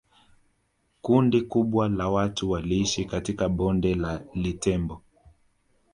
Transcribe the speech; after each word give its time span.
Kundi 1.01 1.41
kubwa 1.41 1.89
la 1.89 2.09
watu 2.09 2.51
wailishi 2.51 3.05
katika 3.05 3.49
Bonde 3.49 3.95
la 3.95 4.21
Litembo 4.33 5.01